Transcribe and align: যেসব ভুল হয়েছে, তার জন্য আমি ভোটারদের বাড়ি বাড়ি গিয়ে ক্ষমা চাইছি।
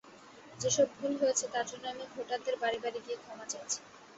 যেসব 0.59 0.87
ভুল 0.97 1.13
হয়েছে, 1.21 1.45
তার 1.53 1.65
জন্য 1.71 1.83
আমি 1.87 2.03
ভোটারদের 2.13 2.55
বাড়ি 2.61 2.77
বাড়ি 2.83 2.99
গিয়ে 3.05 3.17
ক্ষমা 3.23 3.45
চাইছি। 3.51 3.79